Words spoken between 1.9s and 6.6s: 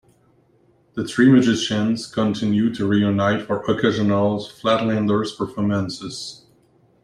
continued to reunite for occasional Flatlanders performances.